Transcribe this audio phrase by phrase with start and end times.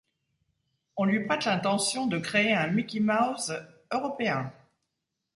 [0.97, 3.55] On lui prête l'intention de créer un Mickey Mouse
[3.91, 4.51] européen.